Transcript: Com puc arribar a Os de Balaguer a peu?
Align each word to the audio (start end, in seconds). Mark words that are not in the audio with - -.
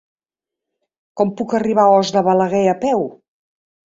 Com 1.19 1.33
puc 1.41 1.53
arribar 1.59 1.85
a 1.89 1.93
Os 1.97 2.11
de 2.15 2.25
Balaguer 2.29 2.63
a 2.75 2.75
peu? 2.87 3.07